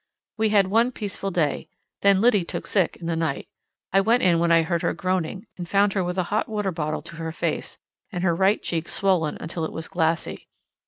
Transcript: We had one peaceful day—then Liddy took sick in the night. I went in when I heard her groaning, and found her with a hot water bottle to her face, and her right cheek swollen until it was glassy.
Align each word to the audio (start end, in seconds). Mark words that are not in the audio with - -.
We 0.39 0.49
had 0.49 0.65
one 0.65 0.91
peaceful 0.91 1.29
day—then 1.29 2.21
Liddy 2.21 2.43
took 2.43 2.65
sick 2.65 2.95
in 2.97 3.05
the 3.05 3.15
night. 3.15 3.47
I 3.93 4.01
went 4.01 4.23
in 4.23 4.39
when 4.39 4.51
I 4.51 4.63
heard 4.63 4.81
her 4.81 4.95
groaning, 4.95 5.45
and 5.59 5.69
found 5.69 5.93
her 5.93 6.03
with 6.03 6.17
a 6.17 6.23
hot 6.33 6.49
water 6.49 6.71
bottle 6.71 7.03
to 7.03 7.17
her 7.17 7.31
face, 7.31 7.77
and 8.11 8.23
her 8.23 8.33
right 8.35 8.59
cheek 8.63 8.89
swollen 8.89 9.37
until 9.39 9.63
it 9.63 9.71
was 9.71 9.87
glassy. 9.87 10.47